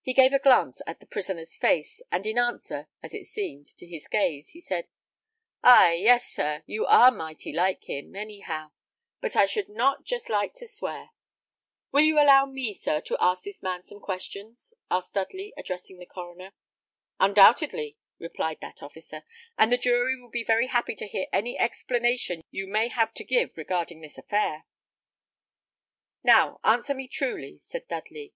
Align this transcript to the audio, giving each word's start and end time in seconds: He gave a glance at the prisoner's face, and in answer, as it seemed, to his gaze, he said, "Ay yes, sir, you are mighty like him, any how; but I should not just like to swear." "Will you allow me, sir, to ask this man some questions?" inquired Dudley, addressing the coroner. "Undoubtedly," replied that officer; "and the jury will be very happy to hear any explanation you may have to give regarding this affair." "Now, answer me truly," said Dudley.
He 0.00 0.14
gave 0.14 0.32
a 0.32 0.38
glance 0.38 0.80
at 0.86 1.00
the 1.00 1.06
prisoner's 1.06 1.54
face, 1.54 2.00
and 2.10 2.26
in 2.26 2.38
answer, 2.38 2.88
as 3.02 3.12
it 3.12 3.26
seemed, 3.26 3.66
to 3.76 3.86
his 3.86 4.08
gaze, 4.08 4.52
he 4.52 4.60
said, 4.62 4.88
"Ay 5.62 5.96
yes, 6.00 6.24
sir, 6.32 6.62
you 6.64 6.86
are 6.86 7.10
mighty 7.10 7.52
like 7.52 7.84
him, 7.84 8.16
any 8.16 8.40
how; 8.40 8.72
but 9.20 9.36
I 9.36 9.44
should 9.44 9.68
not 9.68 10.04
just 10.06 10.30
like 10.30 10.54
to 10.54 10.66
swear." 10.66 11.10
"Will 11.92 12.00
you 12.04 12.18
allow 12.18 12.46
me, 12.46 12.72
sir, 12.72 13.02
to 13.02 13.18
ask 13.20 13.44
this 13.44 13.62
man 13.62 13.84
some 13.84 14.00
questions?" 14.00 14.72
inquired 14.90 15.04
Dudley, 15.12 15.52
addressing 15.58 15.98
the 15.98 16.06
coroner. 16.06 16.54
"Undoubtedly," 17.18 17.98
replied 18.18 18.60
that 18.62 18.82
officer; 18.82 19.24
"and 19.58 19.70
the 19.70 19.76
jury 19.76 20.18
will 20.18 20.30
be 20.30 20.42
very 20.42 20.68
happy 20.68 20.94
to 20.94 21.06
hear 21.06 21.26
any 21.34 21.58
explanation 21.58 22.40
you 22.50 22.66
may 22.66 22.88
have 22.88 23.12
to 23.12 23.24
give 23.24 23.58
regarding 23.58 24.00
this 24.00 24.16
affair." 24.16 24.64
"Now, 26.24 26.60
answer 26.64 26.94
me 26.94 27.06
truly," 27.08 27.58
said 27.58 27.86
Dudley. 27.88 28.32